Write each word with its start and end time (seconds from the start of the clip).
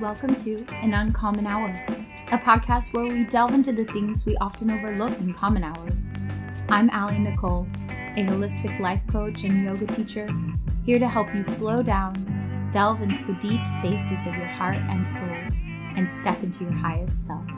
Welcome 0.00 0.36
to 0.44 0.64
An 0.70 0.94
Uncommon 0.94 1.44
Hour, 1.44 1.70
a 2.30 2.38
podcast 2.38 2.92
where 2.92 3.06
we 3.06 3.24
delve 3.24 3.52
into 3.52 3.72
the 3.72 3.84
things 3.86 4.24
we 4.24 4.36
often 4.36 4.70
overlook 4.70 5.18
in 5.18 5.34
common 5.34 5.64
hours. 5.64 6.12
I'm 6.68 6.88
Alli 6.90 7.16
Nichole, 7.16 7.66
a 8.16 8.22
holistic 8.22 8.78
life 8.78 9.02
coach 9.10 9.42
and 9.42 9.64
yoga 9.64 9.92
teacher, 9.92 10.28
here 10.86 11.00
to 11.00 11.08
help 11.08 11.34
you 11.34 11.42
slow 11.42 11.82
down, 11.82 12.70
delve 12.72 13.02
into 13.02 13.24
the 13.24 13.40
deep 13.40 13.66
spaces 13.66 14.20
of 14.24 14.36
your 14.36 14.46
heart 14.46 14.76
and 14.76 15.08
soul, 15.08 15.36
and 15.96 16.08
step 16.12 16.44
into 16.44 16.62
your 16.62 16.74
highest 16.74 17.26
self. 17.26 17.57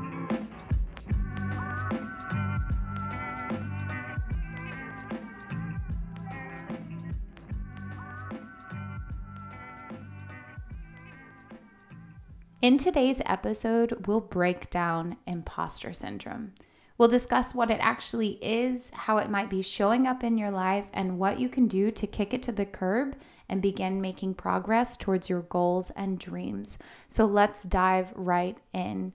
In 12.62 12.76
today's 12.76 13.22
episode, 13.24 14.06
we'll 14.06 14.20
break 14.20 14.68
down 14.68 15.16
imposter 15.26 15.94
syndrome. 15.94 16.52
We'll 16.98 17.08
discuss 17.08 17.54
what 17.54 17.70
it 17.70 17.80
actually 17.80 18.32
is, 18.42 18.90
how 18.90 19.16
it 19.16 19.30
might 19.30 19.48
be 19.48 19.62
showing 19.62 20.06
up 20.06 20.22
in 20.22 20.36
your 20.36 20.50
life, 20.50 20.84
and 20.92 21.18
what 21.18 21.40
you 21.40 21.48
can 21.48 21.68
do 21.68 21.90
to 21.92 22.06
kick 22.06 22.34
it 22.34 22.42
to 22.42 22.52
the 22.52 22.66
curb 22.66 23.16
and 23.48 23.62
begin 23.62 24.02
making 24.02 24.34
progress 24.34 24.98
towards 24.98 25.30
your 25.30 25.40
goals 25.40 25.88
and 25.92 26.18
dreams. 26.18 26.76
So 27.08 27.24
let's 27.24 27.62
dive 27.62 28.12
right 28.14 28.58
in. 28.74 29.14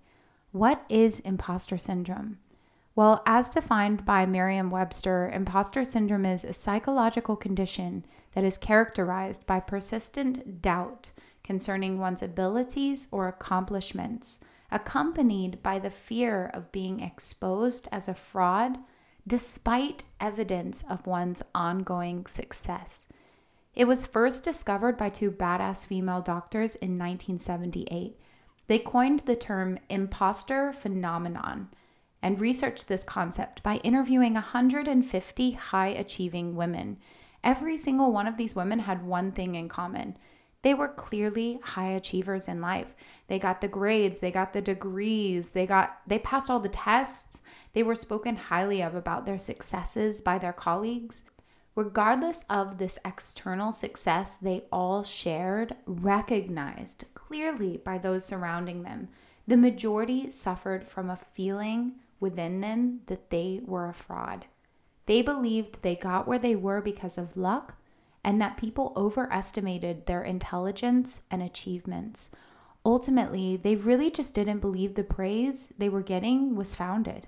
What 0.51 0.83
is 0.89 1.19
imposter 1.19 1.77
syndrome? 1.77 2.39
Well, 2.95 3.21
as 3.27 3.49
defined 3.49 4.05
by 4.05 4.25
Merriam 4.25 4.71
Webster, 4.71 5.29
imposter 5.29 5.85
syndrome 5.85 6.25
is 6.25 6.43
a 6.43 6.51
psychological 6.51 7.35
condition 7.35 8.07
that 8.33 8.43
is 8.43 8.57
characterized 8.57 9.45
by 9.45 9.59
persistent 9.59 10.63
doubt 10.63 11.11
concerning 11.45 11.99
one's 11.99 12.23
abilities 12.23 13.07
or 13.11 13.27
accomplishments, 13.27 14.39
accompanied 14.71 15.61
by 15.61 15.77
the 15.77 15.91
fear 15.91 16.49
of 16.53 16.71
being 16.71 16.99
exposed 16.99 17.87
as 17.91 18.07
a 18.07 18.15
fraud 18.15 18.79
despite 19.27 20.03
evidence 20.19 20.83
of 20.89 21.05
one's 21.05 21.43
ongoing 21.53 22.25
success. 22.25 23.07
It 23.75 23.85
was 23.85 24.05
first 24.05 24.43
discovered 24.43 24.97
by 24.97 25.09
two 25.09 25.29
badass 25.29 25.85
female 25.85 26.21
doctors 26.21 26.75
in 26.75 26.97
1978. 26.97 28.19
They 28.67 28.79
coined 28.79 29.21
the 29.21 29.35
term 29.35 29.77
imposter 29.89 30.73
phenomenon 30.73 31.69
and 32.23 32.41
researched 32.41 32.87
this 32.87 33.03
concept 33.03 33.61
by 33.61 33.75
interviewing 33.77 34.33
150 34.33 35.51
high 35.51 35.89
achieving 35.89 36.55
women. 36.55 36.97
Every 37.43 37.77
single 37.77 38.11
one 38.11 38.27
of 38.27 38.37
these 38.37 38.55
women 38.55 38.79
had 38.79 39.05
one 39.05 39.31
thing 39.31 39.53
in 39.53 39.69
common 39.69 40.17
they 40.65 40.73
were 40.73 40.87
clearly 40.87 41.59
high 41.61 41.91
achievers 41.91 42.47
in 42.47 42.59
life. 42.59 42.95
They 43.27 43.37
got 43.37 43.61
the 43.61 43.67
grades, 43.67 44.19
they 44.19 44.31
got 44.31 44.51
the 44.51 44.61
degrees, 44.61 45.49
they 45.49 45.67
got 45.67 45.99
they 46.07 46.17
passed 46.17 46.49
all 46.49 46.59
the 46.59 46.69
tests. 46.69 47.39
They 47.73 47.83
were 47.83 47.93
spoken 47.93 48.35
highly 48.35 48.81
of 48.81 48.95
about 48.95 49.27
their 49.27 49.37
successes 49.37 50.21
by 50.21 50.39
their 50.39 50.53
colleagues. 50.53 51.23
Regardless 51.75 52.45
of 52.49 52.79
this 52.79 52.97
external 53.05 53.71
success 53.73 54.39
they 54.39 54.63
all 54.71 55.03
shared, 55.03 55.75
recognized 55.85 57.05
clearly 57.13 57.77
by 57.77 57.99
those 57.99 58.25
surrounding 58.25 58.81
them, 58.81 59.09
the 59.45 59.57
majority 59.57 60.31
suffered 60.31 60.87
from 60.87 61.11
a 61.11 61.19
feeling 61.35 61.91
within 62.19 62.61
them 62.61 63.01
that 63.05 63.29
they 63.29 63.61
were 63.63 63.87
a 63.87 63.93
fraud. 63.93 64.45
They 65.05 65.21
believed 65.21 65.83
they 65.83 65.95
got 65.95 66.27
where 66.27 66.39
they 66.39 66.55
were 66.55 66.81
because 66.81 67.19
of 67.19 67.37
luck 67.37 67.75
and 68.25 68.41
that 68.41 68.57
people 68.57 68.91
overestimated 68.97 70.07
their 70.07 70.23
intelligence 70.23 71.21
and 71.29 71.43
achievements. 71.43 72.31
Ultimately, 72.83 73.55
they 73.55 73.75
really 73.75 74.09
just 74.09 74.33
didn't 74.33 74.59
believe 74.59 74.95
the 74.95 75.03
praise 75.03 75.71
they 75.77 75.89
were 75.89 76.01
getting 76.01 76.55
was 76.55 76.73
founded. 76.73 77.27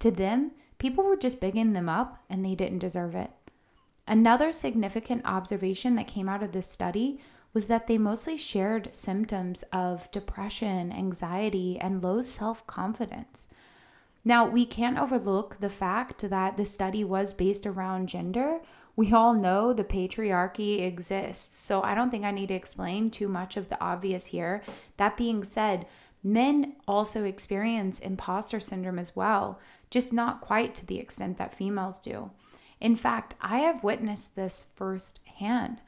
To 0.00 0.10
them, 0.10 0.50
people 0.76 1.02
were 1.02 1.16
just 1.16 1.40
bigging 1.40 1.72
them 1.72 1.88
up 1.88 2.22
and 2.28 2.44
they 2.44 2.54
didn't 2.54 2.80
deserve 2.80 3.14
it. 3.14 3.30
Another 4.06 4.52
significant 4.52 5.22
observation 5.24 5.94
that 5.94 6.06
came 6.06 6.28
out 6.28 6.42
of 6.42 6.52
this 6.52 6.70
study 6.70 7.20
was 7.54 7.68
that 7.68 7.86
they 7.86 7.96
mostly 7.96 8.36
shared 8.36 8.94
symptoms 8.94 9.64
of 9.72 10.10
depression, 10.10 10.92
anxiety, 10.92 11.78
and 11.80 12.02
low 12.02 12.20
self 12.20 12.66
confidence. 12.66 13.48
Now, 14.26 14.46
we 14.46 14.66
can't 14.66 14.98
overlook 14.98 15.56
the 15.60 15.70
fact 15.70 16.28
that 16.28 16.58
the 16.58 16.66
study 16.66 17.02
was 17.02 17.32
based 17.32 17.66
around 17.66 18.08
gender, 18.10 18.60
we 18.96 19.12
all 19.12 19.34
know 19.34 19.72
the 19.72 19.84
patriarchy 19.84 20.82
exists. 20.82 21.56
So 21.56 21.82
I 21.82 21.94
don't 21.94 22.10
think 22.10 22.24
I 22.24 22.30
need 22.30 22.48
to 22.48 22.54
explain 22.54 23.10
too 23.10 23.28
much 23.28 23.56
of 23.56 23.68
the 23.68 23.80
obvious 23.80 24.26
here. 24.26 24.62
That 24.96 25.16
being 25.16 25.44
said, 25.44 25.86
men 26.22 26.74
also 26.86 27.24
experience 27.24 27.98
imposter 27.98 28.60
syndrome 28.60 28.98
as 28.98 29.14
well, 29.16 29.58
just 29.90 30.12
not 30.12 30.40
quite 30.40 30.74
to 30.76 30.86
the 30.86 30.98
extent 30.98 31.38
that 31.38 31.54
females 31.54 31.98
do. 31.98 32.30
In 32.80 32.96
fact, 32.96 33.34
I 33.40 33.58
have 33.58 33.84
witnessed 33.84 34.36
this 34.36 34.64
firsthand. 34.74 35.80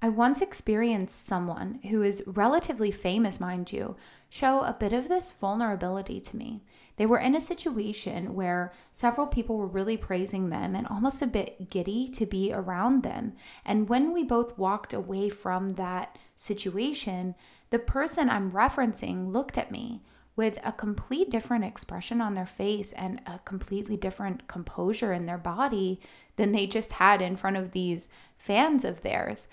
I 0.00 0.08
once 0.08 0.42
experienced 0.42 1.26
someone 1.26 1.80
who 1.90 2.02
is 2.02 2.22
relatively 2.26 2.90
famous, 2.90 3.40
mind 3.40 3.72
you, 3.72 3.96
show 4.28 4.60
a 4.60 4.76
bit 4.78 4.92
of 4.92 5.08
this 5.08 5.30
vulnerability 5.30 6.20
to 6.20 6.36
me. 6.36 6.62
They 6.96 7.06
were 7.06 7.18
in 7.18 7.34
a 7.34 7.40
situation 7.40 8.34
where 8.34 8.72
several 8.92 9.26
people 9.26 9.56
were 9.56 9.66
really 9.66 9.96
praising 9.96 10.50
them 10.50 10.76
and 10.76 10.86
almost 10.86 11.22
a 11.22 11.26
bit 11.26 11.70
giddy 11.70 12.08
to 12.10 12.24
be 12.24 12.52
around 12.52 13.02
them. 13.02 13.32
And 13.64 13.88
when 13.88 14.12
we 14.12 14.22
both 14.22 14.56
walked 14.56 14.92
away 14.92 15.28
from 15.28 15.74
that 15.74 16.18
situation, 16.36 17.34
the 17.70 17.78
person 17.78 18.30
I'm 18.30 18.52
referencing 18.52 19.32
looked 19.32 19.58
at 19.58 19.72
me 19.72 20.02
with 20.36 20.58
a 20.64 20.72
complete 20.72 21.30
different 21.30 21.64
expression 21.64 22.20
on 22.20 22.34
their 22.34 22.46
face 22.46 22.92
and 22.92 23.20
a 23.26 23.38
completely 23.44 23.96
different 23.96 24.46
composure 24.48 25.12
in 25.12 25.26
their 25.26 25.38
body 25.38 26.00
than 26.36 26.52
they 26.52 26.66
just 26.66 26.92
had 26.92 27.22
in 27.22 27.36
front 27.36 27.56
of 27.56 27.72
these 27.72 28.08
fans 28.38 28.84
of 28.84 29.02
theirs. 29.02 29.48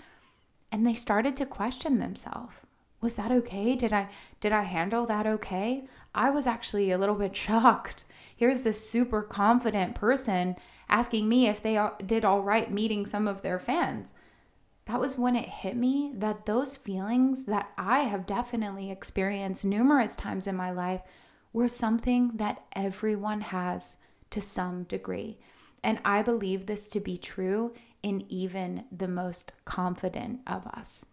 And 0.70 0.86
they 0.86 0.94
started 0.94 1.36
to 1.36 1.46
question 1.46 1.98
themselves. 1.98 2.54
Was 3.02 3.14
that 3.14 3.32
okay? 3.32 3.74
Did 3.74 3.92
I 3.92 4.08
did 4.40 4.52
I 4.52 4.62
handle 4.62 5.04
that 5.06 5.26
okay? 5.26 5.84
I 6.14 6.30
was 6.30 6.46
actually 6.46 6.90
a 6.90 6.98
little 6.98 7.16
bit 7.16 7.36
shocked. 7.46 8.04
Here's 8.34 8.62
this 8.62 8.88
super 8.88 9.20
confident 9.20 9.94
person 9.94 10.56
asking 10.88 11.28
me 11.28 11.48
if 11.48 11.62
they 11.62 11.78
did 12.04 12.24
all 12.24 12.40
right 12.40 12.70
meeting 12.70 13.04
some 13.04 13.28
of 13.28 13.42
their 13.42 13.58
fans. 13.58 14.14
That 14.86 15.00
was 15.00 15.18
when 15.18 15.36
it 15.36 15.48
hit 15.48 15.76
me 15.76 16.12
that 16.14 16.46
those 16.46 16.76
feelings 16.76 17.44
that 17.44 17.70
I 17.76 18.00
have 18.00 18.26
definitely 18.26 18.90
experienced 18.90 19.64
numerous 19.64 20.16
times 20.16 20.46
in 20.46 20.56
my 20.56 20.70
life 20.70 21.02
were 21.52 21.68
something 21.68 22.32
that 22.34 22.64
everyone 22.72 23.42
has 23.42 23.98
to 24.30 24.40
some 24.40 24.84
degree. 24.84 25.38
And 25.84 25.98
I 26.04 26.22
believe 26.22 26.66
this 26.66 26.88
to 26.88 27.00
be 27.00 27.16
true 27.16 27.74
in 28.02 28.24
even 28.28 28.84
the 28.90 29.08
most 29.08 29.52
confident 29.64 30.40
of 30.46 30.66
us. 30.66 31.06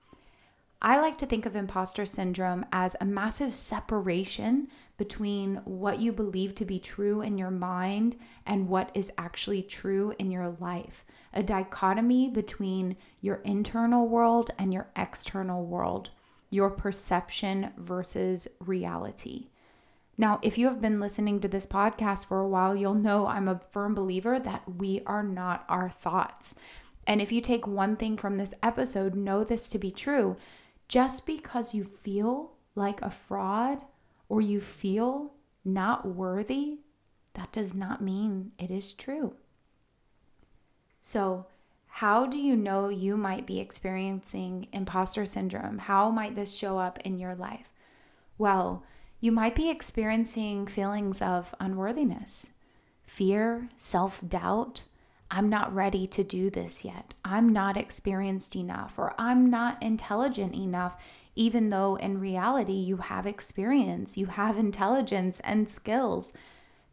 I 0.82 0.98
like 1.02 1.18
to 1.18 1.26
think 1.26 1.46
of 1.46 1.58
imposter 1.58 2.06
syndrome 2.06 2.66
as 2.72 2.96
a 3.02 3.06
massive 3.06 3.54
separation 3.54 4.70
between 4.98 5.56
what 5.66 6.00
you 6.00 6.14
believe 6.14 6.56
to 6.56 6.66
be 6.66 6.80
true 6.80 7.22
in 7.22 7.38
your 7.38 7.52
mind 7.52 8.16
and 8.46 8.70
what 8.70 8.90
is 8.94 9.12
actually 9.18 9.62
true 9.62 10.14
in 10.18 10.32
your 10.32 10.56
life. 10.62 11.04
A 11.34 11.44
dichotomy 11.44 12.30
between 12.30 12.96
your 13.20 13.42
internal 13.44 14.08
world 14.08 14.52
and 14.58 14.74
your 14.74 14.88
external 14.96 15.66
world, 15.66 16.12
your 16.50 16.70
perception 16.70 17.72
versus 17.78 18.48
reality. 18.62 19.48
Now, 20.18 20.40
if 20.42 20.58
you 20.58 20.68
have 20.68 20.82
been 20.82 21.02
listening 21.02 21.42
to 21.42 21.50
this 21.50 21.66
podcast 21.66 22.26
for 22.26 22.40
a 22.40 22.48
while, 22.48 22.74
you'll 22.74 22.94
know 22.94 23.28
I'm 23.28 23.50
a 23.50 23.62
firm 23.72 23.96
believer 23.96 24.40
that 24.40 24.64
we 24.78 25.02
are 25.06 25.24
not 25.24 25.66
our 25.68 25.90
thoughts. 25.90 26.56
And 27.06 27.22
if 27.22 27.32
you 27.32 27.42
take 27.42 27.68
one 27.68 27.96
thing 27.98 28.18
from 28.18 28.38
this 28.38 28.54
episode, 28.64 29.16
know 29.16 29.44
this 29.44 29.68
to 29.70 29.78
be 29.78 29.92
true 29.92 30.38
just 30.90 31.26
because 31.26 31.74
you 31.74 31.84
feel 31.84 32.52
like 32.76 33.02
a 33.02 33.12
fraud 33.12 33.84
or 34.28 34.42
you 34.42 34.60
feel 34.60 35.34
not 35.64 36.06
worthy, 36.06 36.80
that 37.36 37.52
does 37.52 37.74
not 37.74 38.02
mean 38.02 38.52
it 38.58 38.72
is 38.72 38.92
true. 38.92 39.36
So, 41.00 41.46
how 41.94 42.26
do 42.26 42.38
you 42.38 42.56
know 42.56 42.90
you 42.90 43.18
might 43.18 43.46
be 43.46 43.60
experiencing 43.60 44.68
imposter 44.72 45.26
syndrome? 45.26 45.78
How 45.78 46.10
might 46.12 46.36
this 46.36 46.56
show 46.56 46.80
up 46.80 47.00
in 47.00 47.18
your 47.18 47.36
life? 47.36 47.72
Well, 48.38 48.84
you 49.20 49.32
might 49.32 49.56
be 49.56 49.70
experiencing 49.70 50.68
feelings 50.68 51.22
of 51.22 51.54
unworthiness, 51.60 52.52
fear, 53.04 53.70
self 53.76 54.22
doubt, 54.28 54.84
I'm 55.32 55.50
not 55.50 55.74
ready 55.74 56.08
to 56.08 56.24
do 56.24 56.50
this 56.50 56.84
yet. 56.84 57.14
I'm 57.24 57.50
not 57.54 57.78
experienced 57.78 58.56
enough, 58.56 58.96
or 58.98 59.14
I'm 59.18 59.50
not 59.50 59.82
intelligent 59.82 60.56
enough, 60.56 60.96
even 61.36 61.70
though 61.70 61.96
in 61.96 62.20
reality 62.20 62.74
you 62.74 62.98
have 62.98 63.28
experience, 63.28 64.18
you 64.18 64.26
have 64.26 64.58
intelligence 64.58 65.40
and 65.44 65.70
skills. 65.70 66.34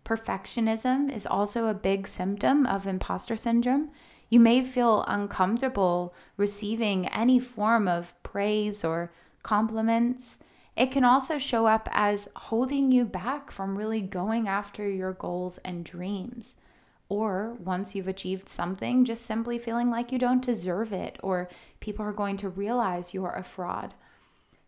Perfectionism 0.04 1.10
is 1.12 1.26
also 1.26 1.66
a 1.66 1.74
big 1.74 2.06
symptom 2.06 2.66
of 2.66 2.86
imposter 2.86 3.36
syndrome. 3.36 3.90
You 4.28 4.38
may 4.40 4.62
feel 4.62 5.04
uncomfortable 5.08 6.14
receiving 6.36 7.08
any 7.08 7.40
form 7.40 7.88
of 7.88 8.14
praise 8.22 8.84
or 8.84 9.12
compliments, 9.42 10.38
It 10.76 10.92
can 10.92 11.04
also 11.04 11.38
show 11.38 11.66
up 11.66 11.88
as 11.90 12.28
holding 12.36 12.92
you 12.92 13.06
back 13.06 13.50
from 13.50 13.78
really 13.78 14.02
going 14.02 14.46
after 14.46 14.88
your 14.88 15.14
goals 15.14 15.58
and 15.58 15.84
dreams. 15.84 16.54
Or 17.08 17.54
once 17.60 17.94
you've 17.94 18.08
achieved 18.08 18.48
something, 18.48 19.04
just 19.04 19.24
simply 19.24 19.58
feeling 19.58 19.90
like 19.90 20.10
you 20.10 20.18
don't 20.18 20.44
deserve 20.44 20.92
it 20.92 21.18
or 21.22 21.48
people 21.78 22.04
are 22.04 22.12
going 22.12 22.36
to 22.38 22.48
realize 22.48 23.14
you're 23.14 23.30
a 23.30 23.44
fraud. 23.44 23.94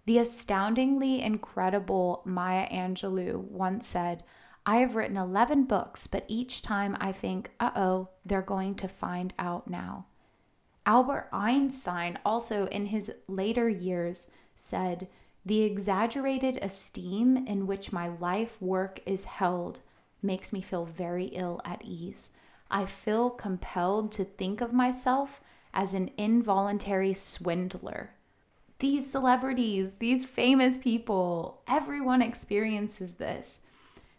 The 0.07 0.19
astoundingly 0.19 1.21
incredible 1.21 2.23
Maya 2.25 2.69
Angelou 2.71 3.37
once 3.37 3.87
said, 3.87 4.23
I 4.65 4.77
have 4.77 4.97
written 4.97 5.17
11 5.17 5.65
books, 5.65 6.07
but 6.07 6.25
each 6.29 6.63
time 6.63 6.97
I 7.01 7.11
think, 7.11 7.51
uh 7.59 7.71
oh, 7.75 8.11
they're 8.25 8.43
going 8.43 8.75
to 8.77 8.89
find 8.89 9.33
out 9.39 9.69
now. 9.69 10.07
Albert 10.87 11.29
Einstein, 11.33 12.19
also 12.25 12.67
in 12.67 12.87
his 12.87 13.13
later 13.27 13.69
years, 13.69 14.29
said, 14.57 15.09
The 15.45 15.63
exaggerated 15.63 16.59
esteem 16.63 17.37
in 17.47 17.67
which 17.67 17.93
my 17.93 18.09
life 18.09 18.61
work 18.61 19.01
is 19.05 19.25
held 19.25 19.81
makes 20.23 20.53
me 20.53 20.61
feel 20.61 20.85
very 20.85 21.27
ill 21.27 21.61
at 21.65 21.83
ease. 21.85 22.31
I 22.71 22.87
feel 22.87 23.31
compelled 23.31 24.13
to 24.13 24.25
think 24.25 24.61
of 24.61 24.73
myself 24.73 25.41
as 25.73 25.95
an 25.95 26.11
involuntary 26.17 27.15
swindler. 27.15 28.11
These 28.79 29.11
celebrities, 29.11 29.93
these 29.99 30.25
famous 30.25 30.77
people, 30.77 31.63
everyone 31.67 32.23
experiences 32.23 33.15
this. 33.15 33.61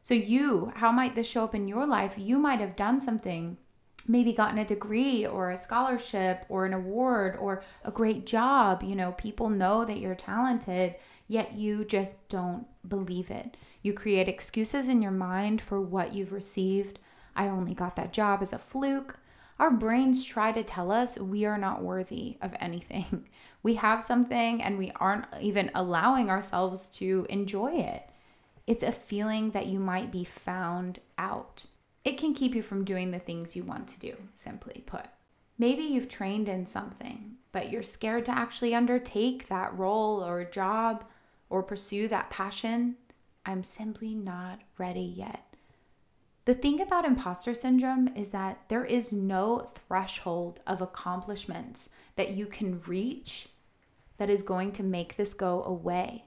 So, 0.01 0.13
you, 0.13 0.71
how 0.75 0.91
might 0.91 1.15
this 1.15 1.27
show 1.27 1.43
up 1.43 1.55
in 1.55 1.67
your 1.67 1.85
life? 1.85 2.15
You 2.17 2.39
might 2.39 2.59
have 2.59 2.75
done 2.75 2.99
something, 2.99 3.57
maybe 4.07 4.33
gotten 4.33 4.57
a 4.57 4.65
degree 4.65 5.25
or 5.25 5.51
a 5.51 5.57
scholarship 5.57 6.45
or 6.49 6.65
an 6.65 6.73
award 6.73 7.37
or 7.39 7.63
a 7.83 7.91
great 7.91 8.25
job. 8.25 8.83
You 8.83 8.95
know, 8.95 9.11
people 9.13 9.49
know 9.49 9.85
that 9.85 9.99
you're 9.99 10.15
talented, 10.15 10.95
yet 11.29 11.53
you 11.53 11.85
just 11.85 12.27
don't 12.27 12.65
believe 12.87 13.31
it. 13.31 13.55
You 13.81 13.93
create 13.93 14.27
excuses 14.27 14.89
in 14.89 15.01
your 15.01 15.11
mind 15.11 15.61
for 15.61 15.79
what 15.79 16.13
you've 16.13 16.33
received. 16.33 16.99
I 17.35 17.47
only 17.47 17.73
got 17.73 17.95
that 17.95 18.11
job 18.11 18.41
as 18.41 18.51
a 18.51 18.57
fluke. 18.57 19.17
Our 19.59 19.71
brains 19.71 20.25
try 20.25 20.51
to 20.51 20.63
tell 20.63 20.91
us 20.91 21.17
we 21.17 21.45
are 21.45 21.57
not 21.57 21.83
worthy 21.83 22.37
of 22.41 22.53
anything. 22.59 23.29
We 23.61 23.75
have 23.75 24.05
something 24.05 24.63
and 24.63 24.77
we 24.77 24.93
aren't 25.01 25.25
even 25.41 25.69
allowing 25.75 26.29
ourselves 26.29 26.87
to 26.93 27.27
enjoy 27.29 27.73
it. 27.73 28.09
It's 28.65 28.83
a 28.83 28.91
feeling 28.93 29.51
that 29.51 29.67
you 29.67 29.79
might 29.79 30.13
be 30.13 30.23
found 30.23 30.99
out. 31.17 31.65
It 32.05 32.17
can 32.17 32.33
keep 32.33 32.55
you 32.55 32.61
from 32.61 32.85
doing 32.85 33.11
the 33.11 33.19
things 33.19 33.57
you 33.57 33.63
want 33.65 33.89
to 33.89 33.99
do, 33.99 34.15
simply 34.33 34.85
put. 34.85 35.07
Maybe 35.57 35.83
you've 35.83 36.07
trained 36.07 36.47
in 36.47 36.65
something, 36.67 37.35
but 37.51 37.69
you're 37.69 37.83
scared 37.83 38.23
to 38.27 38.31
actually 38.31 38.73
undertake 38.73 39.49
that 39.49 39.77
role 39.77 40.23
or 40.23 40.45
job 40.45 41.03
or 41.49 41.63
pursue 41.63 42.07
that 42.07 42.29
passion. 42.29 42.95
I'm 43.45 43.63
simply 43.63 44.13
not 44.13 44.59
ready 44.77 45.01
yet. 45.01 45.55
The 46.45 46.55
thing 46.55 46.81
about 46.81 47.05
imposter 47.05 47.53
syndrome 47.53 48.09
is 48.15 48.31
that 48.31 48.61
there 48.69 48.85
is 48.85 49.13
no 49.13 49.69
threshold 49.75 50.59
of 50.65 50.81
accomplishments 50.81 51.89
that 52.15 52.31
you 52.31 52.45
can 52.45 52.81
reach 52.81 53.49
that 54.17 54.29
is 54.29 54.41
going 54.41 54.71
to 54.73 54.83
make 54.83 55.15
this 55.15 55.33
go 55.33 55.63
away. 55.63 56.25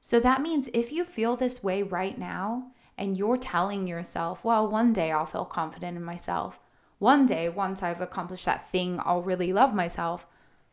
So 0.00 0.18
that 0.20 0.42
means 0.42 0.68
if 0.72 0.90
you 0.90 1.04
feel 1.04 1.36
this 1.36 1.62
way 1.62 1.82
right 1.82 2.18
now 2.18 2.72
and 2.98 3.16
you're 3.16 3.36
telling 3.36 3.86
yourself, 3.86 4.44
well, 4.44 4.66
one 4.66 4.92
day 4.92 5.12
I'll 5.12 5.26
feel 5.26 5.44
confident 5.44 5.96
in 5.96 6.02
myself, 6.02 6.58
one 7.02 7.26
day, 7.26 7.48
once 7.48 7.82
I've 7.82 8.00
accomplished 8.00 8.44
that 8.44 8.70
thing, 8.70 9.00
I'll 9.04 9.22
really 9.22 9.52
love 9.52 9.74
myself. 9.74 10.24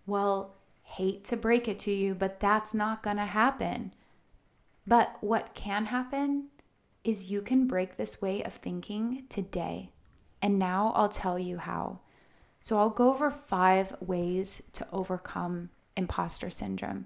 Well, 0.05 0.53
hate 0.89 1.23
to 1.25 1.37
break 1.37 1.67
it 1.67 1.79
to 1.79 1.91
you, 1.91 2.15
but 2.15 2.39
that's 2.39 2.73
not 2.73 3.03
gonna 3.03 3.27
happen. 3.27 3.93
But 4.87 5.17
what 5.21 5.53
can 5.53 5.85
happen 5.85 6.47
is 7.03 7.29
you 7.31 7.41
can 7.41 7.67
break 7.67 7.95
this 7.95 8.21
way 8.21 8.43
of 8.43 8.55
thinking 8.55 9.23
today. 9.29 9.91
And 10.41 10.57
now 10.57 10.91
I'll 10.95 11.09
tell 11.09 11.37
you 11.37 11.59
how. 11.59 11.99
So 12.59 12.77
I'll 12.77 12.89
go 12.89 13.13
over 13.13 13.29
five 13.31 13.95
ways 14.01 14.63
to 14.73 14.87
overcome 14.91 15.69
imposter 15.95 16.49
syndrome. 16.49 17.05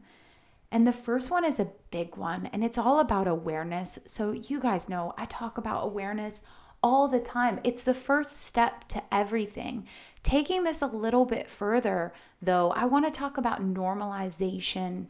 And 0.72 0.88
the 0.88 0.94
first 0.94 1.30
one 1.30 1.46
is 1.46 1.60
a 1.60 1.72
big 1.92 2.18
one, 2.18 2.48
and 2.48 2.64
it's 2.64 2.80
all 2.80 3.00
about 3.00 3.28
awareness. 3.28 4.00
So, 4.06 4.32
you 4.32 4.60
guys 4.60 4.90
know 4.90 5.14
I 5.18 5.26
talk 5.26 5.60
about 5.60 5.84
awareness 5.84 6.42
all 6.84 7.08
the 7.08 7.20
time. 7.20 7.60
It's 7.64 7.84
the 7.84 7.94
first 7.94 8.44
step 8.44 8.88
to 8.90 9.02
everything. 9.12 9.88
Taking 10.22 10.64
this 10.64 10.82
a 10.82 10.88
little 10.88 11.26
bit 11.26 11.50
further, 11.50 12.14
though, 12.42 12.72
I 12.72 12.86
want 12.86 13.06
to 13.06 13.18
talk 13.18 13.38
about 13.38 13.62
normalization 13.62 15.08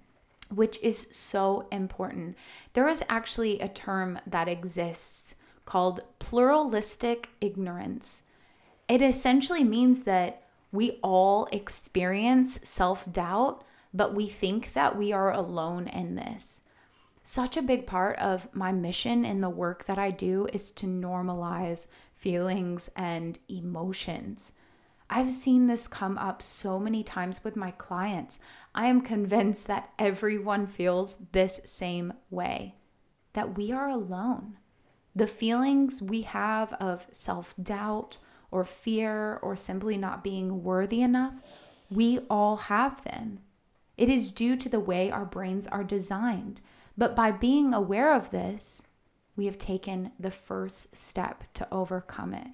which 0.50 0.80
is 0.82 1.08
so 1.12 1.68
important. 1.72 2.38
There 2.74 2.88
is 2.88 3.04
actually 3.10 3.60
a 3.60 3.68
term 3.68 4.20
that 4.28 4.48
exists 4.48 5.36
called 5.66 6.02
pluralistic 6.20 7.30
ignorance. 7.42 8.24
It 8.88 9.02
essentially 9.02 9.64
means 9.64 10.04
that 10.04 10.44
we 10.72 11.00
all 11.02 11.48
experience 11.52 12.60
self 12.64 13.12
doubt, 13.12 13.64
but 13.94 14.14
we 14.14 14.28
think 14.28 14.74
that 14.74 14.98
we 14.98 15.12
are 15.12 15.32
alone 15.32 15.88
in 15.88 16.16
this. 16.16 16.62
Such 17.24 17.56
a 17.56 17.62
big 17.62 17.88
part 17.88 18.18
of 18.20 18.54
my 18.54 18.74
mission 18.74 19.24
in 19.24 19.40
the 19.40 19.50
work 19.50 19.86
that 19.86 19.98
I 19.98 20.12
do 20.12 20.48
is 20.52 20.72
to 20.72 20.86
normalize 20.86 21.88
feelings 22.14 22.90
and 22.98 23.40
emotions. 23.48 24.52
I've 25.10 25.32
seen 25.32 25.68
this 25.68 25.88
come 25.88 26.18
up 26.18 26.42
so 26.42 26.80
many 26.80 27.02
times 27.02 27.44
with 27.44 27.56
my 27.56 27.72
clients. 27.72 28.40
I 28.76 28.88
am 28.88 29.02
convinced 29.02 29.68
that 29.68 29.92
everyone 29.98 30.68
feels 30.68 31.18
this 31.32 31.62
same 31.66 32.14
way 32.30 32.76
that 33.34 33.58
we 33.58 33.72
are 33.72 33.90
alone. 33.90 34.58
The 35.16 35.28
feelings 35.28 36.02
we 36.02 36.24
have 36.24 36.74
of 36.74 37.08
self 37.12 37.54
doubt 37.62 38.18
or 38.52 38.66
fear 38.66 39.40
or 39.42 39.56
simply 39.56 39.98
not 39.98 40.24
being 40.24 40.64
worthy 40.64 41.02
enough, 41.02 41.34
we 41.90 42.20
all 42.30 42.58
have 42.58 43.04
them. 43.04 43.40
It 43.98 44.10
is 44.10 44.32
due 44.32 44.56
to 44.58 44.70
the 44.70 44.80
way 44.80 45.10
our 45.10 45.26
brains 45.26 45.68
are 45.68 45.84
designed. 45.84 46.62
But 46.98 47.16
by 47.16 47.32
being 47.32 47.74
aware 47.74 48.14
of 48.14 48.32
this, 48.32 48.84
we 49.36 49.46
have 49.46 49.58
taken 49.58 50.12
the 50.20 50.32
first 50.32 50.96
step 50.96 51.44
to 51.56 51.68
overcome 51.72 52.34
it. 52.34 52.48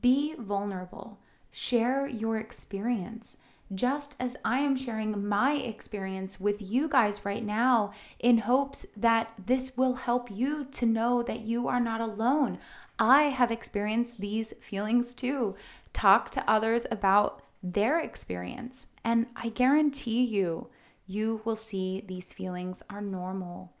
Be 0.00 0.34
vulnerable. 0.38 1.18
Share 1.50 2.06
your 2.06 2.36
experience, 2.36 3.36
just 3.74 4.14
as 4.20 4.36
I 4.44 4.60
am 4.60 4.76
sharing 4.76 5.26
my 5.26 5.54
experience 5.54 6.38
with 6.38 6.62
you 6.62 6.88
guys 6.88 7.24
right 7.24 7.44
now, 7.44 7.92
in 8.20 8.38
hopes 8.38 8.86
that 8.96 9.32
this 9.46 9.76
will 9.76 9.94
help 9.94 10.30
you 10.30 10.64
to 10.66 10.86
know 10.86 11.22
that 11.24 11.40
you 11.40 11.66
are 11.66 11.80
not 11.80 12.00
alone. 12.00 12.58
I 13.00 13.24
have 13.24 13.50
experienced 13.50 14.20
these 14.20 14.52
feelings 14.60 15.12
too. 15.12 15.56
Talk 15.92 16.30
to 16.32 16.48
others 16.48 16.86
about 16.90 17.42
their 17.62 17.98
experience, 17.98 18.86
and 19.04 19.26
I 19.34 19.48
guarantee 19.48 20.22
you, 20.22 20.68
you 21.10 21.40
will 21.44 21.56
see 21.56 22.04
these 22.06 22.32
feelings 22.32 22.84
are 22.88 23.00
normal. 23.00 23.72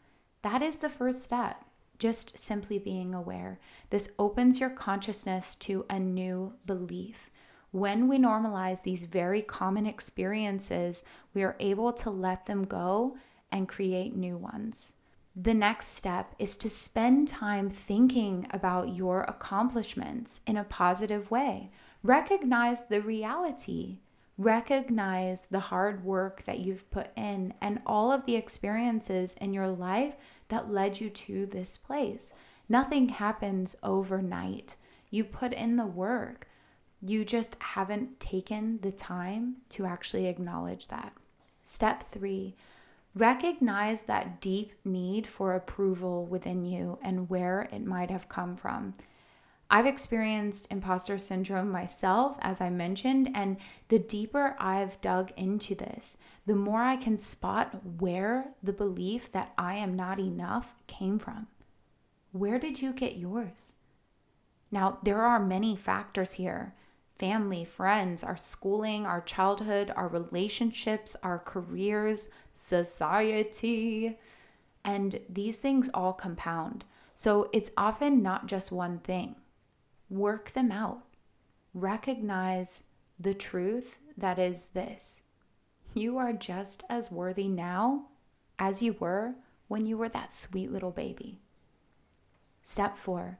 That 0.42 0.62
is 0.62 0.78
the 0.78 0.88
first 0.88 1.22
step 1.22 1.64
just 1.96 2.36
simply 2.36 2.78
being 2.78 3.14
aware. 3.14 3.60
This 3.90 4.12
opens 4.18 4.58
your 4.58 4.70
consciousness 4.70 5.54
to 5.56 5.84
a 5.88 6.00
new 6.00 6.54
belief. 6.66 7.30
When 7.70 8.08
we 8.08 8.18
normalize 8.18 8.82
these 8.82 9.04
very 9.04 9.42
common 9.42 9.86
experiences, 9.86 11.04
we 11.32 11.44
are 11.44 11.56
able 11.60 11.92
to 11.92 12.10
let 12.10 12.46
them 12.46 12.64
go 12.64 13.16
and 13.52 13.68
create 13.68 14.16
new 14.16 14.36
ones. 14.36 14.94
The 15.36 15.54
next 15.54 15.88
step 15.88 16.34
is 16.40 16.56
to 16.56 16.68
spend 16.68 17.28
time 17.28 17.70
thinking 17.70 18.48
about 18.50 18.96
your 18.96 19.22
accomplishments 19.22 20.40
in 20.48 20.56
a 20.56 20.64
positive 20.64 21.30
way. 21.30 21.70
Recognize 22.02 22.86
the 22.86 23.00
reality. 23.00 23.98
Recognize 24.40 25.48
the 25.50 25.60
hard 25.60 26.02
work 26.02 26.44
that 26.46 26.60
you've 26.60 26.90
put 26.90 27.10
in 27.14 27.52
and 27.60 27.78
all 27.84 28.10
of 28.10 28.24
the 28.24 28.36
experiences 28.36 29.34
in 29.38 29.52
your 29.52 29.68
life 29.68 30.14
that 30.48 30.72
led 30.72 30.98
you 30.98 31.10
to 31.10 31.44
this 31.44 31.76
place. 31.76 32.32
Nothing 32.66 33.10
happens 33.10 33.76
overnight. 33.82 34.76
You 35.10 35.24
put 35.24 35.52
in 35.52 35.76
the 35.76 35.84
work. 35.84 36.48
You 37.02 37.22
just 37.22 37.54
haven't 37.58 38.18
taken 38.18 38.78
the 38.80 38.92
time 38.92 39.56
to 39.70 39.84
actually 39.84 40.24
acknowledge 40.24 40.88
that. 40.88 41.12
Step 41.62 42.08
three, 42.10 42.56
recognize 43.14 44.02
that 44.02 44.40
deep 44.40 44.72
need 44.86 45.26
for 45.26 45.52
approval 45.52 46.24
within 46.24 46.64
you 46.64 46.98
and 47.02 47.28
where 47.28 47.68
it 47.70 47.84
might 47.84 48.10
have 48.10 48.30
come 48.30 48.56
from. 48.56 48.94
I've 49.72 49.86
experienced 49.86 50.66
imposter 50.68 51.16
syndrome 51.16 51.70
myself, 51.70 52.36
as 52.40 52.60
I 52.60 52.70
mentioned, 52.70 53.30
and 53.34 53.56
the 53.86 54.00
deeper 54.00 54.56
I've 54.58 55.00
dug 55.00 55.30
into 55.36 55.76
this, 55.76 56.16
the 56.44 56.56
more 56.56 56.82
I 56.82 56.96
can 56.96 57.20
spot 57.20 57.80
where 58.00 58.48
the 58.60 58.72
belief 58.72 59.30
that 59.30 59.52
I 59.56 59.76
am 59.76 59.94
not 59.94 60.18
enough 60.18 60.74
came 60.88 61.20
from. 61.20 61.46
Where 62.32 62.58
did 62.58 62.82
you 62.82 62.92
get 62.92 63.16
yours? 63.16 63.74
Now, 64.72 64.98
there 65.04 65.22
are 65.22 65.38
many 65.38 65.76
factors 65.76 66.32
here 66.32 66.74
family, 67.16 67.64
friends, 67.66 68.24
our 68.24 68.36
schooling, 68.36 69.04
our 69.04 69.20
childhood, 69.20 69.92
our 69.94 70.08
relationships, 70.08 71.14
our 71.22 71.38
careers, 71.38 72.30
society. 72.54 74.18
And 74.84 75.20
these 75.28 75.58
things 75.58 75.90
all 75.92 76.14
compound. 76.14 76.86
So 77.14 77.50
it's 77.52 77.70
often 77.76 78.22
not 78.22 78.46
just 78.46 78.72
one 78.72 79.00
thing. 79.00 79.36
Work 80.10 80.52
them 80.52 80.70
out. 80.70 81.04
Recognize 81.72 82.84
the 83.18 83.32
truth 83.32 83.98
that 84.16 84.38
is 84.38 84.66
this 84.74 85.22
you 85.94 86.18
are 86.18 86.32
just 86.32 86.84
as 86.88 87.10
worthy 87.10 87.48
now 87.48 88.06
as 88.58 88.80
you 88.80 88.92
were 89.00 89.34
when 89.66 89.84
you 89.84 89.96
were 89.96 90.08
that 90.08 90.32
sweet 90.32 90.70
little 90.70 90.90
baby. 90.90 91.38
Step 92.62 92.96
four, 92.96 93.38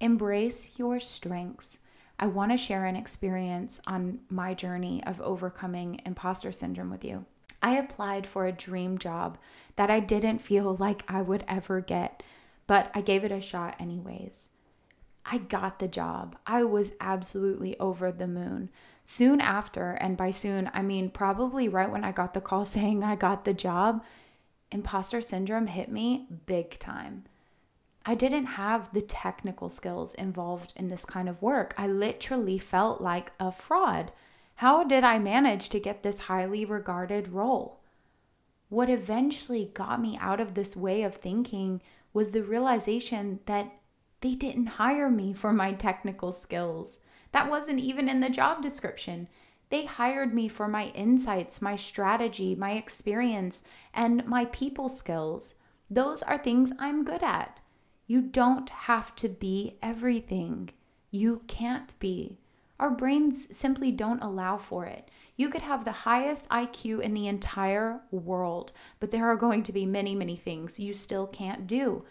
embrace 0.00 0.70
your 0.76 0.98
strengths. 0.98 1.78
I 2.18 2.26
want 2.26 2.52
to 2.52 2.56
share 2.56 2.86
an 2.86 2.96
experience 2.96 3.80
on 3.86 4.20
my 4.30 4.54
journey 4.54 5.02
of 5.04 5.20
overcoming 5.20 6.00
imposter 6.06 6.52
syndrome 6.52 6.90
with 6.90 7.04
you. 7.04 7.26
I 7.62 7.76
applied 7.76 8.26
for 8.26 8.46
a 8.46 8.52
dream 8.52 8.98
job 8.98 9.38
that 9.76 9.90
I 9.90 10.00
didn't 10.00 10.38
feel 10.38 10.76
like 10.76 11.04
I 11.08 11.22
would 11.22 11.44
ever 11.46 11.80
get, 11.80 12.22
but 12.66 12.90
I 12.94 13.00
gave 13.00 13.24
it 13.24 13.32
a 13.32 13.40
shot 13.40 13.76
anyways. 13.78 14.50
I 15.24 15.38
got 15.38 15.78
the 15.78 15.88
job. 15.88 16.36
I 16.46 16.64
was 16.64 16.94
absolutely 17.00 17.78
over 17.78 18.10
the 18.10 18.26
moon. 18.26 18.70
Soon 19.04 19.40
after, 19.40 19.92
and 19.92 20.16
by 20.16 20.30
soon, 20.30 20.70
I 20.72 20.82
mean 20.82 21.10
probably 21.10 21.68
right 21.68 21.90
when 21.90 22.04
I 22.04 22.12
got 22.12 22.34
the 22.34 22.40
call 22.40 22.64
saying 22.66 23.02
I 23.02 23.16
got 23.16 23.44
the 23.44 23.54
job, 23.54 24.04
imposter 24.70 25.20
syndrome 25.20 25.66
hit 25.66 25.90
me 25.90 26.26
big 26.46 26.78
time. 26.78 27.24
I 28.04 28.14
didn't 28.14 28.46
have 28.46 28.92
the 28.92 29.02
technical 29.02 29.68
skills 29.68 30.14
involved 30.14 30.72
in 30.74 30.88
this 30.88 31.04
kind 31.04 31.28
of 31.28 31.40
work. 31.40 31.72
I 31.78 31.86
literally 31.86 32.58
felt 32.58 33.00
like 33.00 33.32
a 33.38 33.52
fraud. 33.52 34.10
How 34.56 34.82
did 34.82 35.04
I 35.04 35.18
manage 35.18 35.68
to 35.68 35.80
get 35.80 36.02
this 36.02 36.20
highly 36.20 36.64
regarded 36.64 37.28
role? 37.28 37.78
What 38.68 38.90
eventually 38.90 39.70
got 39.72 40.00
me 40.00 40.18
out 40.20 40.40
of 40.40 40.54
this 40.54 40.74
way 40.74 41.02
of 41.02 41.16
thinking 41.16 41.80
was 42.12 42.30
the 42.30 42.42
realization 42.42 43.40
that 43.46 43.72
they 44.22 44.34
didn't 44.34 44.66
hire 44.66 45.10
me 45.10 45.32
for 45.32 45.52
my 45.52 45.72
technical 45.72 46.32
skills. 46.32 47.00
That 47.32 47.50
wasn't 47.50 47.80
even 47.80 48.08
in 48.08 48.20
the 48.20 48.30
job 48.30 48.62
description. 48.62 49.28
They 49.68 49.84
hired 49.84 50.32
me 50.32 50.48
for 50.48 50.68
my 50.68 50.86
insights, 50.88 51.60
my 51.60 51.76
strategy, 51.76 52.54
my 52.54 52.72
experience, 52.72 53.64
and 53.92 54.24
my 54.26 54.44
people 54.46 54.88
skills. 54.88 55.54
Those 55.90 56.22
are 56.22 56.38
things 56.38 56.72
I'm 56.78 57.04
good 57.04 57.22
at. 57.22 57.58
You 58.06 58.22
don't 58.22 58.70
have 58.70 59.14
to 59.16 59.28
be 59.28 59.78
everything. 59.82 60.70
You 61.10 61.42
can't 61.46 61.98
be. 61.98 62.38
Our 62.78 62.90
brains 62.90 63.56
simply 63.56 63.92
don't 63.92 64.22
allow 64.22 64.56
for 64.56 64.86
it. 64.86 65.08
You 65.36 65.48
could 65.48 65.62
have 65.62 65.84
the 65.84 65.92
highest 65.92 66.48
IQ 66.48 67.00
in 67.00 67.14
the 67.14 67.26
entire 67.26 68.00
world, 68.10 68.72
but 69.00 69.10
there 69.10 69.26
are 69.26 69.36
going 69.36 69.62
to 69.64 69.72
be 69.72 69.86
many, 69.86 70.14
many 70.14 70.36
things 70.36 70.78
you 70.78 70.94
still 70.94 71.26
can't 71.26 71.66
do. 71.66 72.04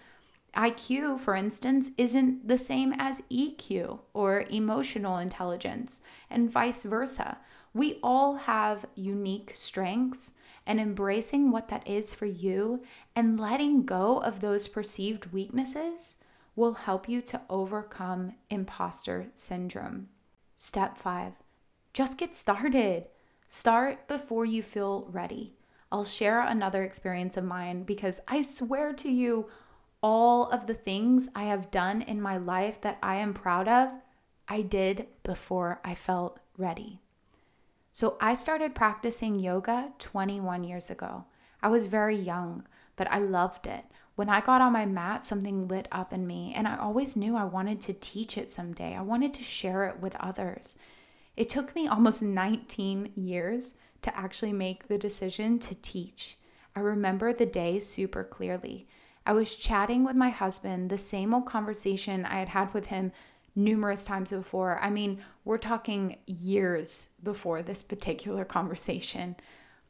IQ, 0.55 1.19
for 1.19 1.35
instance, 1.35 1.91
isn't 1.97 2.47
the 2.47 2.57
same 2.57 2.93
as 2.97 3.21
EQ 3.31 3.99
or 4.13 4.45
emotional 4.49 5.17
intelligence, 5.17 6.01
and 6.29 6.51
vice 6.51 6.83
versa. 6.83 7.37
We 7.73 7.99
all 8.03 8.35
have 8.35 8.85
unique 8.95 9.53
strengths, 9.55 10.33
and 10.65 10.79
embracing 10.79 11.51
what 11.51 11.69
that 11.69 11.87
is 11.87 12.13
for 12.13 12.25
you 12.25 12.83
and 13.15 13.39
letting 13.39 13.85
go 13.85 14.19
of 14.19 14.39
those 14.39 14.67
perceived 14.67 15.33
weaknesses 15.33 16.17
will 16.55 16.73
help 16.73 17.09
you 17.09 17.21
to 17.21 17.41
overcome 17.49 18.35
imposter 18.49 19.27
syndrome. 19.35 20.09
Step 20.55 20.97
five, 20.97 21.33
just 21.93 22.17
get 22.17 22.35
started. 22.35 23.07
Start 23.47 24.07
before 24.07 24.45
you 24.45 24.61
feel 24.61 25.07
ready. 25.11 25.55
I'll 25.91 26.05
share 26.05 26.41
another 26.41 26.83
experience 26.83 27.35
of 27.35 27.43
mine 27.43 27.83
because 27.83 28.21
I 28.27 28.41
swear 28.41 28.93
to 28.93 29.09
you, 29.09 29.49
all 30.01 30.49
of 30.49 30.67
the 30.67 30.73
things 30.73 31.29
I 31.35 31.43
have 31.43 31.71
done 31.71 32.01
in 32.01 32.21
my 32.21 32.37
life 32.37 32.81
that 32.81 32.97
I 33.03 33.15
am 33.15 33.33
proud 33.33 33.67
of, 33.67 33.89
I 34.47 34.61
did 34.61 35.07
before 35.23 35.79
I 35.83 35.95
felt 35.95 36.39
ready. 36.57 36.99
So 37.91 38.17
I 38.19 38.33
started 38.33 38.73
practicing 38.73 39.39
yoga 39.39 39.91
21 39.99 40.63
years 40.63 40.89
ago. 40.89 41.25
I 41.61 41.67
was 41.67 41.85
very 41.85 42.15
young, 42.15 42.65
but 42.95 43.11
I 43.11 43.19
loved 43.19 43.67
it. 43.67 43.85
When 44.15 44.29
I 44.29 44.41
got 44.41 44.61
on 44.61 44.73
my 44.73 44.85
mat, 44.85 45.25
something 45.25 45.67
lit 45.67 45.87
up 45.91 46.11
in 46.13 46.27
me, 46.27 46.53
and 46.55 46.67
I 46.67 46.77
always 46.77 47.15
knew 47.15 47.35
I 47.35 47.43
wanted 47.43 47.81
to 47.81 47.93
teach 47.93 48.37
it 48.37 48.51
someday. 48.51 48.95
I 48.95 49.01
wanted 49.01 49.33
to 49.35 49.43
share 49.43 49.85
it 49.85 49.99
with 49.99 50.15
others. 50.19 50.75
It 51.35 51.49
took 51.49 51.75
me 51.75 51.87
almost 51.87 52.21
19 52.21 53.13
years 53.15 53.75
to 54.01 54.15
actually 54.17 54.53
make 54.53 54.87
the 54.87 54.97
decision 54.97 55.59
to 55.59 55.75
teach. 55.75 56.37
I 56.75 56.79
remember 56.79 57.33
the 57.33 57.45
day 57.45 57.79
super 57.79 58.23
clearly. 58.23 58.87
I 59.25 59.33
was 59.33 59.55
chatting 59.55 60.03
with 60.03 60.15
my 60.15 60.29
husband, 60.29 60.89
the 60.89 60.97
same 60.97 61.33
old 61.33 61.45
conversation 61.45 62.25
I 62.25 62.39
had 62.39 62.49
had 62.49 62.73
with 62.73 62.87
him 62.87 63.11
numerous 63.55 64.03
times 64.03 64.31
before. 64.31 64.79
I 64.79 64.89
mean, 64.89 65.19
we're 65.45 65.57
talking 65.57 66.17
years 66.25 67.07
before 67.21 67.61
this 67.61 67.81
particular 67.81 68.45
conversation. 68.45 69.35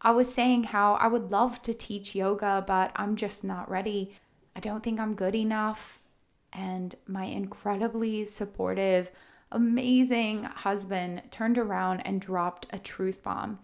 I 0.01 0.11
was 0.11 0.33
saying 0.33 0.65
how 0.65 0.95
I 0.95 1.07
would 1.07 1.31
love 1.31 1.61
to 1.63 1.73
teach 1.73 2.15
yoga, 2.15 2.63
but 2.65 2.91
I'm 2.95 3.15
just 3.15 3.43
not 3.43 3.69
ready. 3.69 4.15
I 4.55 4.59
don't 4.59 4.83
think 4.83 4.99
I'm 4.99 5.15
good 5.15 5.35
enough. 5.35 5.99
And 6.51 6.95
my 7.07 7.25
incredibly 7.25 8.25
supportive, 8.25 9.11
amazing 9.51 10.43
husband 10.43 11.21
turned 11.31 11.57
around 11.57 12.01
and 12.01 12.19
dropped 12.19 12.65
a 12.71 12.79
truth 12.79 13.23
bomb. 13.23 13.59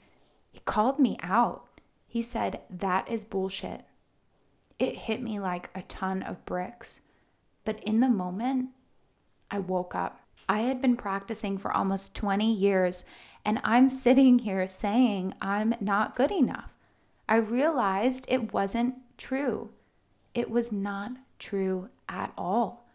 He 0.51 0.59
called 0.59 0.99
me 0.99 1.17
out. 1.21 1.65
He 2.07 2.21
said, 2.21 2.61
That 2.69 3.09
is 3.09 3.25
bullshit 3.25 3.83
it 4.79 4.95
hit 4.95 5.21
me 5.21 5.39
like 5.39 5.69
a 5.73 5.81
ton 5.83 6.23
of 6.23 6.45
bricks. 6.45 7.01
But 7.65 7.83
in 7.83 7.99
the 7.99 8.09
moment, 8.09 8.69
I 9.49 9.59
woke 9.59 9.95
up. 9.95 10.21
I 10.47 10.59
had 10.59 10.81
been 10.81 10.95
practicing 10.95 11.57
for 11.57 11.71
almost 11.71 12.15
20 12.15 12.51
years, 12.51 13.03
and 13.43 13.59
I'm 13.63 13.89
sitting 14.05 14.39
here 14.39 14.67
saying 14.67 15.33
I'm 15.41 15.75
not 15.79 16.15
good 16.15 16.31
enough. 16.31 16.71
I 17.27 17.35
realized 17.37 18.25
it 18.27 18.53
wasn't 18.53 18.95
true. 19.17 19.71
It 20.33 20.49
was 20.49 20.71
not 20.71 21.11
true 21.39 21.89
at 22.07 22.31
all. 22.37 22.85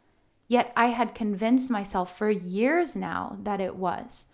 Yet 0.49 0.73
I 0.77 0.87
had 0.87 1.15
convinced 1.15 1.71
myself 1.71 2.17
for 2.17 2.31
years 2.31 2.95
now 2.97 3.39
that 3.43 3.61
it 3.61 3.77
was. 3.77 4.27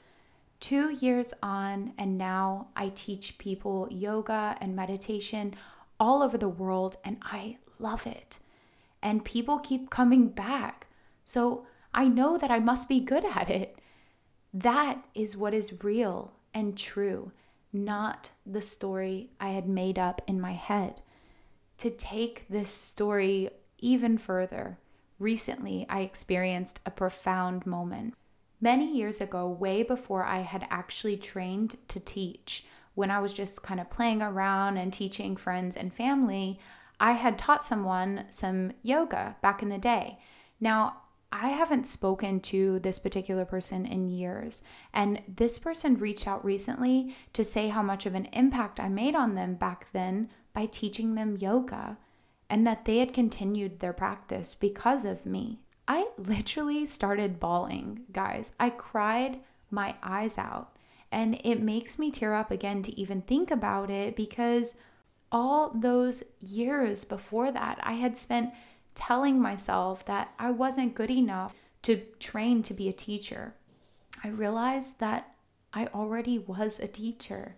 Two 0.61 0.91
years 0.91 1.33
on, 1.43 1.93
and 1.97 2.19
now 2.19 2.69
I 2.75 2.91
teach 2.95 3.39
people 3.39 3.87
yoga 3.91 4.57
and 4.61 4.75
meditation 4.75 5.55
all 6.01 6.23
over 6.23 6.39
the 6.39 6.49
world, 6.49 6.97
and 7.05 7.19
I 7.23 7.59
love 7.79 8.07
it. 8.07 8.39
And 9.03 9.25
people 9.25 9.59
keep 9.59 9.91
coming 9.91 10.29
back. 10.29 10.87
So 11.25 11.67
I 11.95 12.09
know 12.09 12.39
that 12.39 12.51
I 12.51 12.59
must 12.59 12.89
be 12.89 13.01
good 13.01 13.25
at 13.25 13.51
it. 13.51 13.79
That 14.53 15.05
is 15.15 15.37
what 15.37 15.55
is 15.55 15.83
real 15.83 16.33
and 16.55 16.77
true, 16.77 17.33
not 17.73 18.31
the 18.47 18.63
story 18.63 19.31
I 19.41 19.51
had 19.51 19.69
made 19.69 19.99
up 19.99 20.23
in 20.27 20.41
my 20.41 20.53
head. 20.53 21.01
To 21.79 21.91
take 21.91 22.47
this 22.49 22.71
story 22.71 23.51
even 23.79 24.19
further, 24.19 24.79
recently 25.19 25.87
I 25.89 26.01
experienced 26.01 26.81
a 26.85 26.91
profound 26.91 27.67
moment. 27.67 28.15
Many 28.61 28.97
years 28.97 29.21
ago, 29.21 29.49
way 29.49 29.85
before 29.85 30.25
I 30.25 30.41
had 30.41 30.67
actually 30.71 31.17
trained 31.17 31.77
to 31.89 32.01
teach, 32.01 32.65
when 32.99 33.13
I 33.13 33.21
was 33.21 33.33
just 33.33 33.63
kind 33.63 33.79
of 33.79 33.91
playing 33.91 34.23
around 34.23 34.77
and 34.77 34.93
teaching 34.93 35.37
friends 35.37 35.77
and 35.77 35.95
family, 35.95 36.59
I 36.99 37.13
had 37.13 37.39
taught 37.39 37.65
someone 37.65 38.25
some 38.29 38.73
yoga 38.83 39.37
back 39.41 39.63
in 39.63 39.69
the 39.69 39.79
day. 39.79 40.19
Now, 40.59 41.03
I 41.31 41.51
haven't 41.51 41.87
spoken 41.87 42.41
to 42.41 42.81
this 42.81 42.99
particular 42.99 43.45
person 43.45 43.87
in 43.87 44.09
years, 44.09 44.63
and 44.93 45.23
this 45.29 45.61
person 45.61 45.97
reached 45.97 46.27
out 46.27 46.45
recently 46.45 47.15
to 47.35 47.45
say 47.45 47.69
how 47.69 47.85
much 47.85 48.05
of 48.05 48.17
an 48.17 48.27
impact 48.33 48.81
I 48.81 48.89
made 48.89 49.15
on 49.15 49.37
them 49.37 49.55
back 49.55 49.87
then 49.93 50.29
by 50.53 50.67
teaching 50.67 51.15
them 51.15 51.37
yoga 51.37 51.99
and 52.51 52.67
that 52.67 52.85
they 52.85 52.99
had 52.99 53.15
continued 53.15 53.79
their 53.79 53.93
practice 53.93 54.57
because 54.57 55.05
of 55.05 55.25
me. 55.25 55.61
I 55.87 56.09
literally 56.19 56.85
started 56.85 57.39
bawling, 57.39 58.07
guys. 58.11 58.51
I 58.59 58.71
cried 58.71 59.39
my 59.71 59.95
eyes 60.03 60.37
out. 60.37 60.73
And 61.11 61.41
it 61.45 61.63
makes 61.63 61.99
me 61.99 62.11
tear 62.11 62.35
up 62.35 62.51
again 62.51 62.83
to 62.83 63.01
even 63.01 63.23
think 63.23 63.51
about 63.51 63.91
it 63.91 64.15
because 64.15 64.77
all 65.33 65.71
those 65.75 66.23
years 66.41 67.05
before 67.05 67.51
that, 67.51 67.79
I 67.83 67.95
had 67.95 68.17
spent 68.19 68.53
telling 68.95 69.41
myself 69.41 70.05
that 70.07 70.33
I 70.39 70.51
wasn't 70.51 70.95
good 70.95 71.11
enough 71.11 71.55
to 71.83 72.03
train 72.19 72.63
to 72.65 72.75
be 72.75 72.89
a 72.89 72.93
teacher. 72.93 73.55
I 74.23 74.29
realized 74.29 75.01
that 75.01 75.35
I 75.73 75.87
already 75.87 76.39
was 76.39 76.79
a 76.79 76.89
teacher 76.89 77.57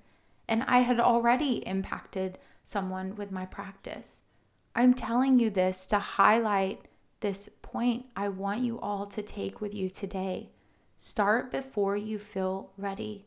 and 0.49 0.63
I 0.65 0.81
had 0.81 1.01
already 1.01 1.67
impacted 1.67 2.39
someone 2.65 3.15
with 3.15 3.31
my 3.31 3.47
practice. 3.47 4.23
I'm 4.75 4.95
telling 4.95 5.39
you 5.39 5.51
this 5.51 5.87
to 5.89 5.99
highlight 5.99 6.83
this 7.21 7.49
point 7.63 8.07
I 8.17 8.29
want 8.29 8.63
you 8.63 8.81
all 8.81 9.07
to 9.07 9.23
take 9.23 9.61
with 9.61 9.75
you 9.75 9.89
today. 9.89 10.51
Start 10.97 11.51
before 11.51 11.97
you 11.97 12.19
feel 12.19 12.73
ready 12.77 13.27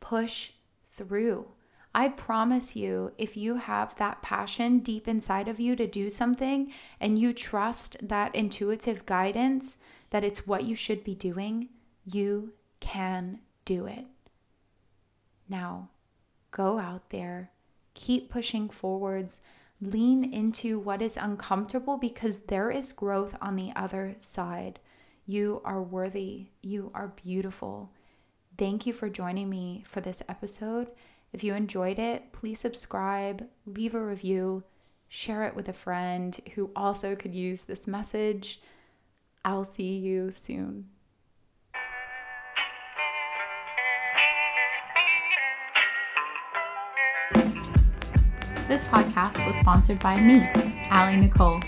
push 0.00 0.52
through. 0.92 1.46
I 1.94 2.08
promise 2.08 2.74
you, 2.74 3.12
if 3.18 3.36
you 3.36 3.56
have 3.56 3.94
that 3.96 4.20
passion 4.20 4.80
deep 4.80 5.06
inside 5.06 5.46
of 5.46 5.60
you 5.60 5.76
to 5.76 5.86
do 5.86 6.10
something 6.10 6.72
and 7.00 7.18
you 7.18 7.32
trust 7.32 7.96
that 8.02 8.34
intuitive 8.34 9.06
guidance 9.06 9.76
that 10.10 10.24
it's 10.24 10.46
what 10.46 10.64
you 10.64 10.74
should 10.74 11.04
be 11.04 11.14
doing, 11.14 11.68
you 12.04 12.52
can 12.80 13.38
do 13.64 13.86
it. 13.86 14.06
Now, 15.48 15.90
go 16.50 16.78
out 16.78 17.10
there, 17.10 17.50
keep 17.94 18.28
pushing 18.28 18.68
forwards, 18.68 19.40
lean 19.80 20.24
into 20.32 20.78
what 20.78 21.00
is 21.00 21.16
uncomfortable 21.16 21.96
because 21.96 22.40
there 22.40 22.70
is 22.70 22.92
growth 22.92 23.36
on 23.40 23.54
the 23.54 23.72
other 23.76 24.16
side. 24.18 24.80
You 25.26 25.62
are 25.64 25.82
worthy, 25.82 26.48
you 26.60 26.90
are 26.92 27.08
beautiful. 27.08 27.90
Thank 28.56 28.86
you 28.86 28.92
for 28.92 29.08
joining 29.08 29.50
me 29.50 29.82
for 29.84 30.00
this 30.00 30.22
episode. 30.28 30.90
If 31.32 31.42
you 31.42 31.54
enjoyed 31.54 31.98
it, 31.98 32.32
please 32.32 32.60
subscribe, 32.60 33.48
leave 33.66 33.96
a 33.96 34.00
review, 34.00 34.62
share 35.08 35.42
it 35.42 35.56
with 35.56 35.68
a 35.68 35.72
friend 35.72 36.38
who 36.54 36.70
also 36.76 37.16
could 37.16 37.34
use 37.34 37.64
this 37.64 37.88
message. 37.88 38.60
I'll 39.44 39.64
see 39.64 39.96
you 39.96 40.30
soon. 40.30 40.86
This 48.68 48.82
podcast 48.82 49.44
was 49.44 49.56
sponsored 49.56 49.98
by 49.98 50.20
me, 50.20 50.48
Alli 50.90 51.16
Nichole. 51.16 51.60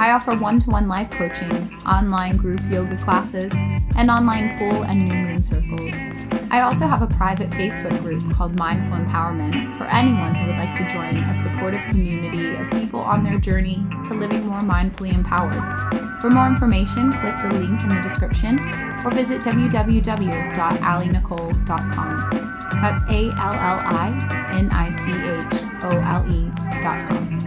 I 0.00 0.12
offer 0.12 0.36
one 0.36 0.60
to 0.60 0.70
one 0.70 0.86
life 0.86 1.10
coaching, 1.10 1.74
online 1.84 2.36
group 2.36 2.60
yoga 2.70 2.96
classes, 3.02 3.50
and 3.52 4.10
online 4.10 4.56
full 4.58 4.84
and 4.84 5.08
new 5.08 5.14
moon 5.14 5.42
circles. 5.42 6.19
I 6.52 6.62
also 6.62 6.88
have 6.88 7.00
a 7.00 7.06
private 7.06 7.48
Facebook 7.50 8.02
group 8.02 8.36
called 8.36 8.56
Mindful 8.56 8.98
Empowerment 8.98 9.78
for 9.78 9.84
anyone 9.84 10.34
who 10.34 10.48
would 10.48 10.56
like 10.56 10.76
to 10.78 10.88
join 10.92 11.16
a 11.16 11.40
supportive 11.42 11.80
community 11.88 12.56
of 12.56 12.68
people 12.70 12.98
on 12.98 13.22
their 13.22 13.38
journey 13.38 13.86
to 14.08 14.14
living 14.14 14.46
more 14.46 14.58
mindfully 14.60 15.14
empowered. 15.14 15.62
For 16.20 16.28
more 16.28 16.48
information, 16.48 17.12
click 17.12 17.36
the 17.42 17.50
link 17.54 17.80
in 17.80 17.88
the 17.88 18.00
description 18.02 18.58
or 19.04 19.12
visit 19.14 19.42
www.allinichole.com. 19.42 22.30
That's 22.82 23.02
A 23.04 23.30
L 23.30 23.54
L 23.54 23.78
I 23.86 24.08
N 24.52 24.70
I 24.70 24.90
C 25.04 25.12
H 25.12 25.54
O 25.84 25.90
L 25.90 26.26
E.com. 26.28 27.39